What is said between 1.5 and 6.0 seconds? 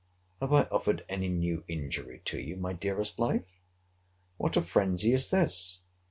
injury to you, my dearest life? What a phrensy is this!